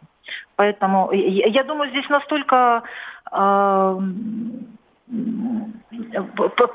[0.56, 2.84] Поэтому я думаю, здесь настолько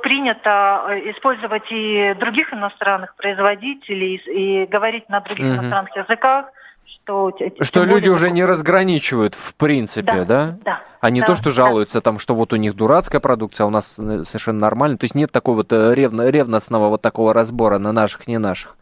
[0.03, 5.55] принято использовать и других иностранных производителей и говорить на других угу.
[5.55, 6.47] иностранных языках,
[6.87, 7.33] что...
[7.61, 8.13] Что люди более...
[8.13, 10.25] уже не разграничивают, в принципе, да?
[10.25, 10.59] Да.
[10.65, 12.01] да а не да, то, что жалуются да.
[12.03, 14.99] там, что вот у них дурацкая продукция, а у нас э, совершенно нормально.
[14.99, 18.77] То есть нет такого вот э, ревно, ревностного вот такого разбора на наших, не наших.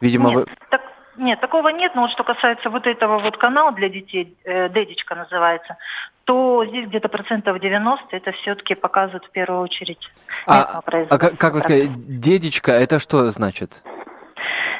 [0.00, 0.46] Видимо, нет, вы...
[0.68, 0.80] так,
[1.16, 5.14] нет, такого нет, но вот что касается вот этого вот канала для детей, э, Дедичка
[5.14, 5.76] называется,
[6.24, 9.98] то здесь где-то процентов 90 это все-таки показывают в первую очередь.
[10.46, 13.82] А, а как, как вы сказали, дедичка, это что значит?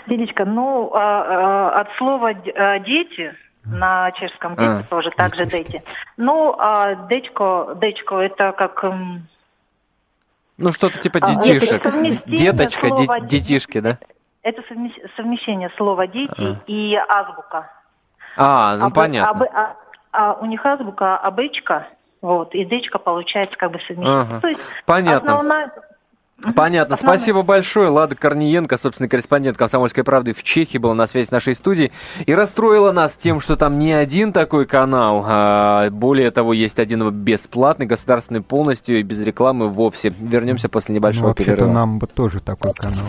[0.06, 5.82] Дедичка, ну, а, а, от слова а, дети, на чешском дети а, тоже, также дети.
[6.16, 8.84] Ну, а дечко, дечко это как...
[10.56, 11.82] Ну, что-то типа а, детишек.
[12.26, 12.88] Деточка,
[13.20, 13.98] детишки, да?
[14.42, 14.62] Это
[15.16, 16.56] совмещение слова дети а.
[16.66, 17.70] и азбука.
[18.36, 19.46] А, ну а, понятно.
[19.52, 19.76] А, а,
[20.12, 21.88] а у них азбука абычка,
[22.22, 24.22] Вот, и дечка получается как бы совмещение.
[24.22, 24.40] Ага.
[24.86, 25.32] Понятно.
[25.32, 25.72] Основная,
[26.54, 26.94] Понятно.
[26.94, 27.18] Основной.
[27.18, 27.88] Спасибо большое.
[27.90, 31.92] Лада Корниенко, собственно, корреспондент «Комсомольской правды» в Чехии, была на связи с нашей студией
[32.24, 35.24] и расстроила нас тем, что там не один такой канал.
[35.26, 40.14] А более того, есть один бесплатный, государственный полностью и без рекламы вовсе.
[40.18, 41.70] Вернемся после небольшого ну, перерыва.
[41.70, 43.06] нам бы тоже такой канал.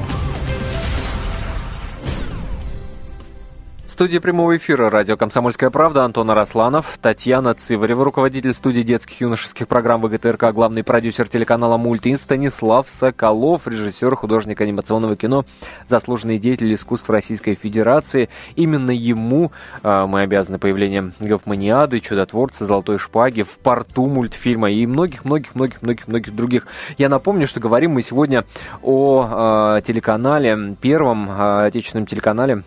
[3.91, 9.67] Студии прямого эфира радио «Комсомольская правда» Антон Арасланов, Татьяна Циварева, руководитель студии детских и юношеских
[9.67, 15.45] программ ВГТРК, главный продюсер телеканала «Мультин» Станислав Соколов, режиссер, художник анимационного кино,
[15.89, 18.29] заслуженный деятель искусств Российской Федерации.
[18.55, 19.51] Именно ему
[19.83, 26.67] э, мы обязаны появлением Гофманиады, Чудотворца, Золотой Шпаги, в порту мультфильма и многих-многих-многих-многих-многих других.
[26.97, 28.45] Я напомню, что говорим мы сегодня
[28.81, 32.63] о э, телеканале, первом э, отечественном телеканале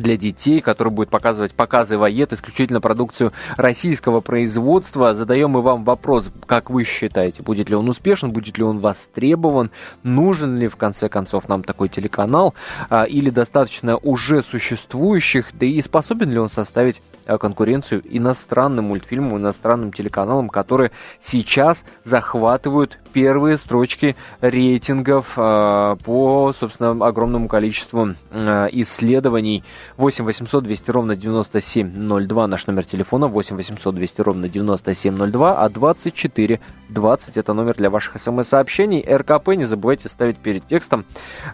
[0.00, 5.14] для детей, который будет показывать показы воет, исключительно продукцию российского производства.
[5.14, 9.70] Задаем мы вам вопрос, как вы считаете, будет ли он успешен, будет ли он востребован,
[10.02, 12.54] нужен ли в конце концов нам такой телеканал,
[12.90, 19.36] а, или достаточно уже существующих, да и способен ли он составить а, конкуренцию иностранным мультфильмам,
[19.38, 29.64] иностранным телеканалам, которые сейчас захватывают первые строчки рейтингов э, по, собственно, огромному количеству э, исследований.
[29.96, 36.60] 8 800 200 ровно 9702 наш номер телефона, 8 800 200 ровно 9702, а 24
[36.90, 39.02] 20 это номер для ваших смс-сообщений.
[39.10, 41.06] РКП не забывайте ставить перед текстом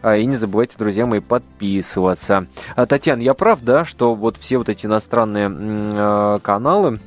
[0.02, 2.48] э, и не забывайте, друзья мои, подписываться.
[2.74, 6.98] А, Татьяна, я прав, да, что вот все вот эти иностранные каналы,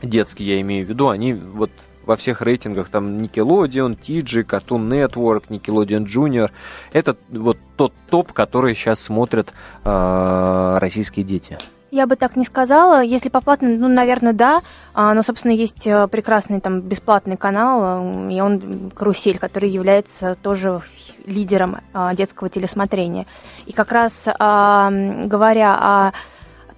[0.00, 1.72] детские я имею в виду, они вот
[2.06, 6.50] во всех рейтингах, там Nickelodeon, TG, Cartoon Network, Nickelodeon Junior.
[6.92, 9.52] Это вот тот топ, который сейчас смотрят
[9.84, 11.58] э, российские дети.
[11.90, 13.02] Я бы так не сказала.
[13.02, 14.62] Если по платным, ну, наверное, да.
[14.94, 20.36] А, но, собственно, есть э, прекрасный там бесплатный канал, э, и он «Карусель», который является
[20.36, 20.82] тоже
[21.26, 23.26] лидером а, детского телесмотрения.
[23.66, 26.12] И как раз а, говоря о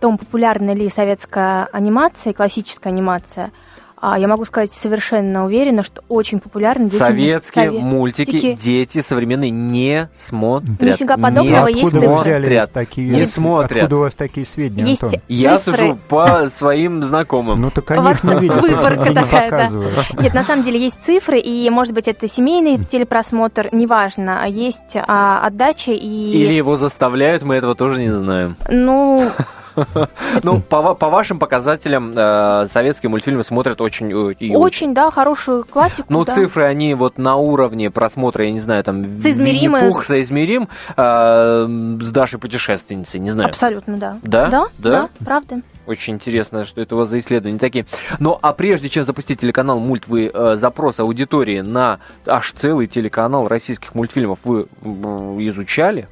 [0.00, 3.71] том, популярна ли советская анимация, классическая анимация– а
[4.16, 6.96] я могу сказать совершенно уверенно, что очень популярны дети.
[6.96, 7.82] Советские совет...
[7.82, 10.80] мультики дети современные не смотрят.
[10.80, 12.68] Нифига подобного, не есть цифры.
[12.72, 13.84] Такие, не смотрят.
[13.84, 15.20] Откуда у вас такие сведения, есть Антон?
[15.28, 17.60] Я сужу по своим знакомым.
[17.60, 20.22] Ну так они их видят, Выборка такая, да.
[20.22, 24.46] Нет, на самом деле есть цифры, и может быть это семейный телепросмотр, неважно.
[24.48, 25.96] Есть а, отдача и...
[25.96, 28.56] Или его заставляют, мы этого тоже не знаем.
[28.68, 29.30] Ну,
[30.42, 34.56] Ну, по, по вашим показателям, э, советские мультфильмы смотрят очень э, и очень.
[34.56, 36.06] Очень, да, хорошую классику.
[36.08, 36.34] Ну, да.
[36.34, 41.66] цифры, они вот на уровне просмотра, я не знаю, там, Винни-Пух соизмерим э,
[42.00, 43.50] с Дашей путешественницей, не знаю.
[43.50, 44.18] Абсолютно, да.
[44.22, 44.48] Да?
[44.48, 45.62] Да, да, да правда.
[45.86, 47.86] Очень интересно, что это у вас за исследования такие.
[48.20, 53.48] Ну, а прежде чем запустить телеканал Мульт, вы э, запрос аудитории на аж целый телеканал
[53.48, 54.86] российских мультфильмов вы э,
[55.48, 56.08] изучали?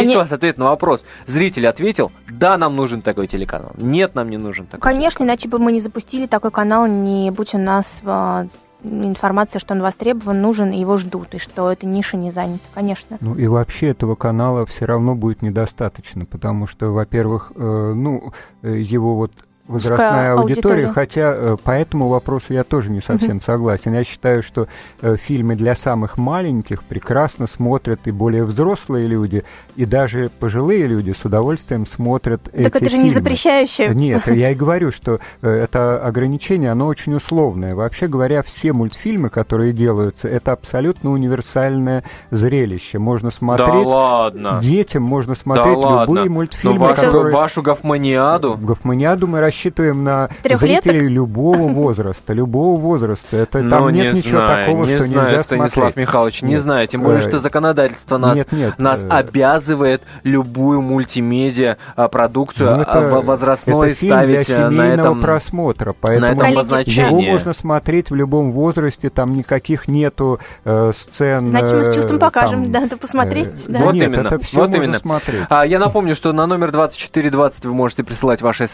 [0.00, 1.04] Есть у вас ответ на вопрос?
[1.26, 3.72] Зритель ответил, да, нам нужен такой телеканал.
[3.76, 5.34] Нет, нам не нужен такой Конечно, телеканал.
[5.34, 8.46] иначе бы мы не запустили такой канал, не будь у нас а,
[8.84, 13.18] информация, что он востребован, нужен, и его ждут, и что эта ниша не занята, конечно.
[13.20, 18.78] Ну и вообще этого канала все равно будет недостаточно, потому что, во-первых, э, ну, э,
[18.78, 19.32] его вот
[19.68, 23.44] возрастная аудитория, аудитория, хотя э, по этому вопросу я тоже не совсем mm-hmm.
[23.44, 23.94] согласен.
[23.94, 24.66] Я считаю, что
[25.00, 29.44] э, фильмы для самых маленьких прекрасно смотрят и более взрослые люди,
[29.76, 33.04] и даже пожилые люди с удовольствием смотрят так эти Так это же фильмы.
[33.04, 33.94] не запрещающее.
[33.94, 37.74] Нет, я и говорю, что э, это ограничение, оно очень условное.
[37.74, 42.98] Вообще говоря, все мультфильмы, которые делаются, это абсолютно универсальное зрелище.
[42.98, 43.68] Можно смотреть...
[43.68, 44.60] Да ладно?
[44.62, 46.30] Детям можно смотреть да любые ладно.
[46.30, 47.34] мультфильмы, Но вашу, которые...
[47.34, 48.58] Вашу гофманиаду?
[48.60, 50.84] Гофманиаду мы рассчитываем на Трехлеток?
[50.84, 53.36] зрителей любого возраста, любого возраста.
[53.36, 55.96] Это ну, там нет ничего знаю, такого, не что знаю, нельзя Станислав смотреть.
[55.96, 56.60] Михайлович, не нет.
[56.60, 59.08] знаю, тем более, что законодательство нас, нет, нет, нас э...
[59.08, 65.94] обязывает любую мультимедиа а, продукцию ну, это, возрастной это фильм ставить для на этом просмотра,
[65.98, 71.48] поэтому на этом его можно смотреть в любом возрасте, там никаких нету э, сцен.
[71.48, 73.48] Значит, мы с чувством покажем, там, да, посмотреть.
[73.48, 73.78] Э, да.
[73.80, 74.98] Вот нет, именно, это все вот можно именно.
[74.98, 75.46] смотреть.
[75.48, 78.66] А, я напомню, что на номер 2420 вы можете присылать ваши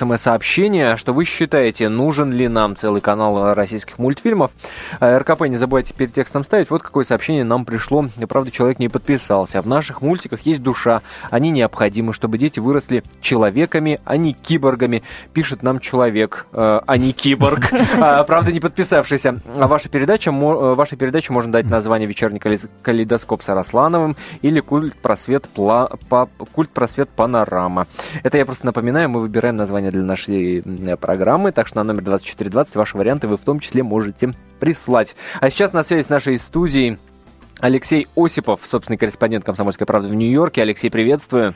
[0.69, 4.51] смс-сообщения, что вы считаете, нужен ли нам целый канал российских мультфильмов.
[5.01, 6.71] А, РКП не забывайте перед текстом ставить.
[6.71, 8.07] Вот какое сообщение нам пришло.
[8.29, 9.63] Правда, человек не подписался.
[9.63, 11.01] В наших мультиках есть душа.
[11.31, 15.03] Они необходимы, чтобы дети выросли человеками, а не киборгами.
[15.33, 17.73] Пишет нам человек, э, а не киборг.
[18.01, 19.41] А, правда, не подписавшийся.
[19.59, 24.95] А ваша передача, э, ваша передача можно дать название «Вечерний калейдоскоп с Араслановым» или «Культ
[24.95, 27.87] просвет, пла, па, культ просвет панорама».
[28.23, 30.58] Это я просто напоминаю, мы выбираем название для нашей
[31.01, 35.15] программы, так что на номер 2420 ваши варианты вы в том числе можете прислать.
[35.41, 36.99] А сейчас на связи с нашей студией
[37.61, 40.63] Алексей Осипов, собственный корреспондент «Комсомольской правды» в Нью-Йорке.
[40.63, 41.55] Алексей, приветствую.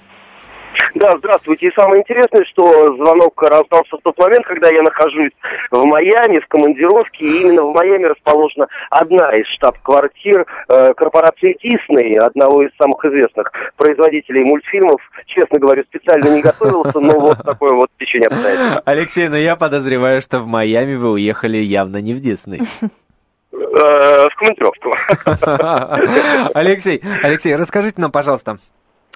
[0.95, 1.69] Да, здравствуйте.
[1.69, 5.33] И самое интересное, что звонок раздался в тот момент, когда я нахожусь
[5.71, 12.19] в Майами, в командировке, и именно в Майами расположена одна из штаб-квартир э, корпорации Дисней,
[12.19, 15.01] одного из самых известных производителей мультфильмов.
[15.27, 18.83] Честно говоря, специально не готовился, но вот такое вот течение обстоятельств.
[18.85, 22.61] Алексей, но ну я подозреваю, что в Майами вы уехали явно не в Дисней.
[23.53, 24.93] Э, в командировку.
[26.55, 28.59] Алексей, Алексей, расскажите нам, пожалуйста,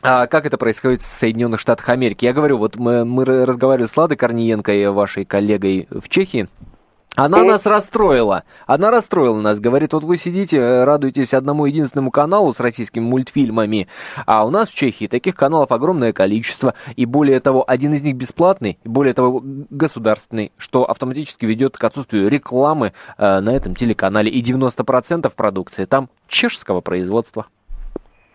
[0.09, 2.25] а как это происходит в Соединенных Штатах Америки?
[2.25, 6.47] Я говорю, вот мы, мы разговаривали с Ладой Корниенко и вашей коллегой в Чехии.
[7.17, 8.45] Она нас расстроила.
[8.69, 9.59] Она расстроила нас.
[9.59, 13.89] Говорит, вот вы сидите, радуетесь одному единственному каналу с российскими мультфильмами,
[14.27, 18.15] а у нас в Чехии таких каналов огромное количество, и более того, один из них
[18.15, 24.31] бесплатный, и более того, государственный, что автоматически ведет к отсутствию рекламы э, на этом телеканале,
[24.31, 27.47] и 90% продукции там чешского производства.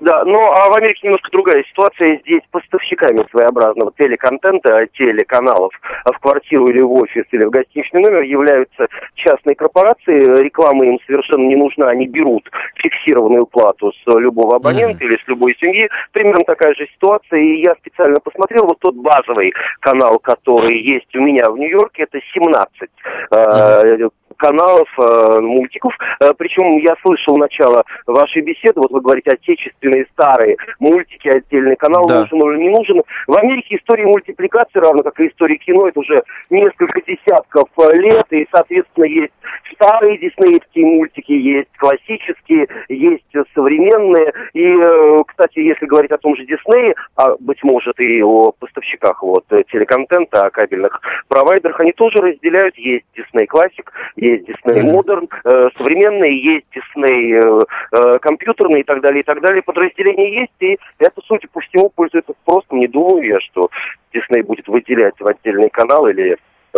[0.01, 2.19] Да, ну а в Америке немножко другая ситуация.
[2.25, 5.71] Здесь поставщиками своеобразного телеконтента, телеканалов
[6.05, 10.41] в квартиру или в офис или в гостиничный номер являются частные корпорации.
[10.41, 11.89] Реклама им совершенно не нужна.
[11.89, 15.07] Они берут фиксированную плату с любого абонента mm-hmm.
[15.07, 15.87] или с любой семьи.
[16.13, 17.39] Примерно такая же ситуация.
[17.39, 22.03] И я специально посмотрел вот тот базовый канал, который есть у меня в Нью-Йорке.
[22.03, 22.89] Это 17
[23.31, 25.93] mm-hmm каналов, э, мультиков.
[26.19, 32.07] Э, причем я слышал начало вашей беседы, вот вы говорите отечественные старые мультики, отдельный канал
[32.07, 32.21] да.
[32.21, 33.03] нужен или не нужен.
[33.27, 38.25] В Америке история мультипликации, равно как и история кино, это уже несколько десятков э, лет,
[38.31, 39.33] и, соответственно, есть
[39.75, 43.23] старые диснеевские мультики, есть классические, есть
[43.53, 44.33] современные.
[44.53, 49.45] И, кстати, если говорить о том же Диснее, а, быть может, и о поставщиках вот,
[49.71, 52.75] телеконтента, о кабельных провайдерах, они тоже разделяют.
[52.77, 53.85] Есть Disney Classic,
[54.15, 59.41] есть Disney Modern, э, современные, есть Disney э, э, компьютерные и так далее, и так
[59.41, 59.61] далее.
[59.61, 62.79] Подразделения есть, и это, судя по всему, пользуется спросом.
[62.79, 63.69] Не думаю я, что
[64.13, 66.37] Disney будет выделять в отдельный канал или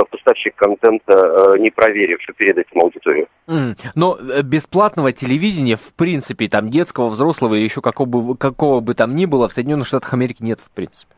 [0.09, 3.27] поставщик контента, не проверивший перед этим аудиторию.
[3.47, 3.75] Mm.
[3.93, 9.15] Но бесплатного телевидения, в принципе, там детского, взрослого или еще какого бы, какого бы там
[9.15, 11.13] ни было, в Соединенных Штатах Америки нет, в принципе.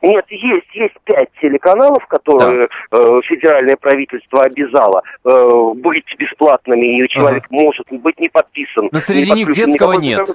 [0.00, 2.98] Нет, есть, есть пять телеканалов, которые да.
[2.98, 7.62] э, федеральное правительство обязало э, быть бесплатными, и человек ага.
[7.62, 8.88] может быть не подписан.
[8.92, 10.28] Но среди них детского нет.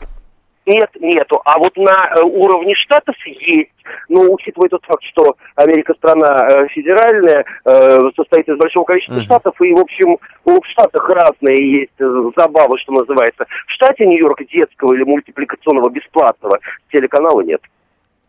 [0.66, 1.42] Нет, нету.
[1.44, 3.72] А вот на э, уровне штатов есть.
[4.08, 9.26] Но учитывая тот факт, что Америка страна э, федеральная, э, состоит из большого количества uh-huh.
[9.26, 13.46] штатов, и, в общем, в штатах разные есть забавы, что называется.
[13.68, 16.60] В штате Нью-Йорк детского или мультипликационного бесплатного
[16.92, 17.62] телеканала нет.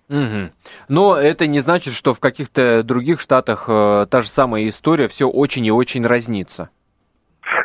[0.09, 0.51] Угу.
[0.89, 5.29] Но это не значит, что в каких-то других штатах э, та же самая история все
[5.29, 6.71] очень и очень разнится.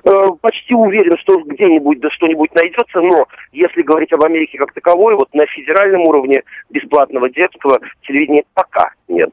[0.06, 5.16] Э, почти уверен, что где-нибудь да что-нибудь найдется, но если говорить об Америке как таковой,
[5.16, 9.32] вот на федеральном уровне бесплатного детского телевидения пока нет.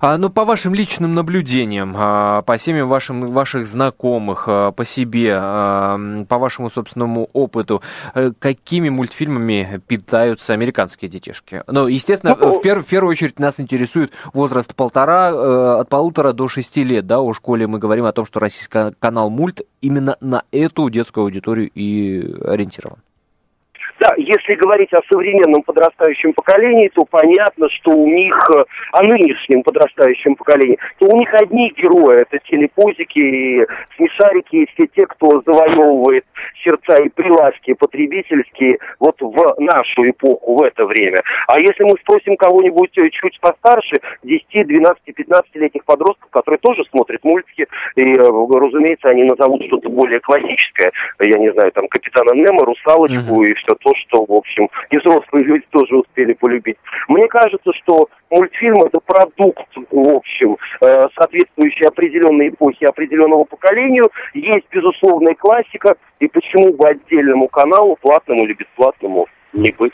[0.00, 5.32] А, ну, по вашим личным наблюдениям, а, по семьям вашим, ваших знакомых, а, по себе,
[5.34, 5.98] а,
[6.28, 7.82] по вашему собственному опыту,
[8.14, 11.62] а, какими мультфильмами питаются американские детишки?
[11.66, 16.32] Ну, естественно, ну, в, пер, в первую очередь нас интересует возраст полтора, а, от полутора
[16.32, 19.97] до шести лет, да, о школе мы говорим о том, что российский канал Мульт именно
[20.00, 22.98] на эту детскую аудиторию и ориентирован.
[23.98, 29.64] Да, если говорить о современном подрастающем поколении, то понятно, что у них, э, о нынешнем
[29.64, 36.24] подрастающем поколении, то у них одни герои, это телепузики смешарики, и все те, кто завоевывает
[36.62, 41.20] сердца и приласки потребительские вот в нашу эпоху, в это время.
[41.48, 47.24] А если мы спросим кого-нибудь э, чуть постарше, 10, 12, 15-летних подростков, которые тоже смотрят
[47.24, 52.64] мультики, и, э, разумеется, они назовут что-то более классическое, я не знаю, там, Капитана Немо,
[52.64, 53.50] Русалочку uh-huh.
[53.50, 56.76] и все то, что, в общем, и взрослые люди тоже успели полюбить.
[57.08, 64.10] Мне кажется, что мультфильм это продукт, в общем, э, соответствующий определенной эпохе, определенного поколению.
[64.34, 69.92] Есть безусловная классика, и почему бы отдельному каналу, платному или бесплатному, не быть.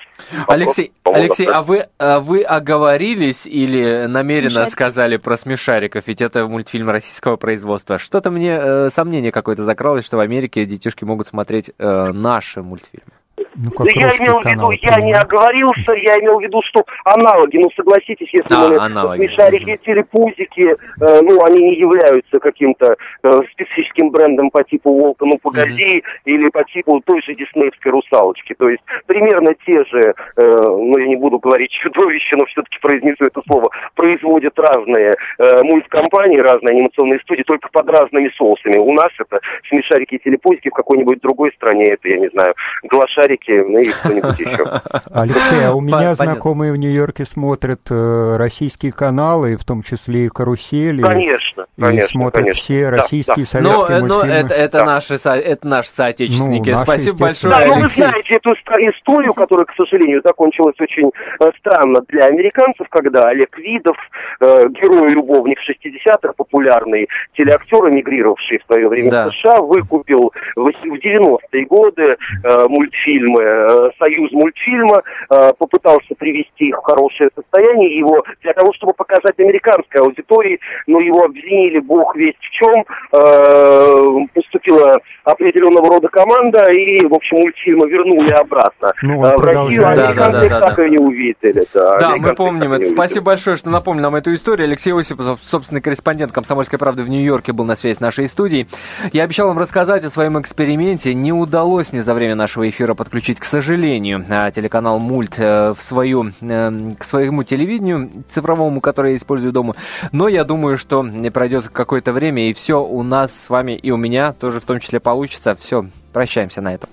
[0.49, 4.73] Алексей, Алексей, а вы, а вы оговорились или намеренно Смешарики.
[4.73, 6.07] сказали про смешариков?
[6.07, 7.99] Ведь это мультфильм российского производства.
[7.99, 13.13] Что-то мне э, сомнение какое-то закралось, что в Америке детишки могут смотреть э, наши мультфильмы.
[13.57, 17.71] Ну, я имел в виду, я не оговорился, я имел в виду, что аналоги, ну
[17.77, 19.19] согласитесь, если а, мы аналоги.
[19.19, 25.39] смешарики, телепузики, э, ну они не являются каким-то э, специфическим брендом по типу Волка, ну
[25.39, 26.03] погоди, mm-hmm.
[26.27, 28.55] или по типу той же диснеевской русалочки.
[28.55, 33.25] То есть примерно те же, э, ну я не буду говорить чудовища, но все-таки произнесу
[33.25, 38.79] это слово, производят разные э, мульткомпании, разные анимационные студии, только под разными соусами.
[38.79, 42.55] У нас это смешарики и телепузики, в какой-нибудь другой стране это, я не знаю,
[42.85, 44.81] глашарики Америки, ну и кто-нибудь еще.
[45.13, 50.29] Алексей, а у меня знакомые в Нью-Йорке смотрят э, российские каналы, в том числе и
[50.29, 51.03] карусели.
[51.03, 52.07] Конечно, конечно.
[52.07, 52.63] И смотрят конечно.
[52.63, 54.09] все российские да, советские мультфильмы.
[54.09, 54.85] Ну, это, это, да.
[54.85, 56.71] наши, это наши соотечественники.
[56.71, 61.11] Ну, Спасибо большое, Да, ну вы знаете эту историю, которая, к сожалению, закончилась очень
[61.41, 63.97] э, странно для американцев, когда Олег Видов,
[64.41, 69.31] э, герой-любовник 60-х, популярный телеактер, эмигрировавший в свое время да.
[69.31, 76.69] в США, выкупил в 90-е годы э, мультфильм мультфильмы, э, союз мультфильма, э, попытался привести
[76.69, 82.15] их в хорошее состояние его для того, чтобы показать американской аудитории, но его обвинили бог
[82.17, 88.93] весть в чем, э, поступила определенного рода команда, и, в общем, мультфильмы вернули обратно.
[89.03, 91.65] Ну, в Россию американцы да, да, да, так и не увидели.
[91.73, 92.87] Да, да мы помним это.
[92.87, 94.67] Спасибо большое, что напомнили нам эту историю.
[94.67, 98.67] Алексей Осипов, собственный корреспондент «Комсомольской правды» в Нью-Йорке, был на связи с нашей студией.
[99.13, 101.15] Я обещал вам рассказать о своем эксперименте.
[101.15, 105.83] Не удалось мне за время нашего эфира подключить к сожалению, а, телеканал Мульт э, в
[105.83, 109.75] свою, э, к своему телевидению цифровому, которое я использую дома.
[110.13, 113.97] Но я думаю, что пройдет какое-то время, и все у нас с вами и у
[113.97, 115.57] меня тоже в том числе получится.
[115.61, 116.89] Все, прощаемся на этом.